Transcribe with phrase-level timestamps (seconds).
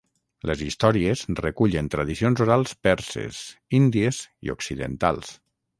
[0.49, 3.45] Les històries recullen tradicions orals perses,
[3.83, 5.37] índies i occidentals.